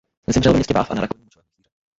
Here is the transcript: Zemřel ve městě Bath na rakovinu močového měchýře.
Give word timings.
Zemřel 0.27 0.53
ve 0.53 0.57
městě 0.57 0.73
Bath 0.73 0.89
na 0.91 1.01
rakovinu 1.01 1.23
močového 1.25 1.45
měchýře. 1.57 1.73